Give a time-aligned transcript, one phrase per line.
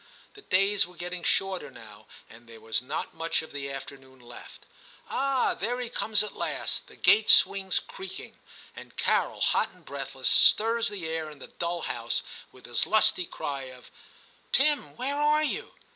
[0.33, 4.65] The days were getting shorter now, and there was not much of the afternoon left.
[5.11, 5.53] Ah!
[5.53, 6.87] there he comes at last.
[6.87, 7.43] The gate 52 TIM CHAP.
[7.43, 8.39] swings creaking,
[8.75, 12.87] and Carol, hot and breath less, stirs the air in the dull house with his
[12.87, 13.91] lusty cry of'
[14.51, 15.71] Tim, where are you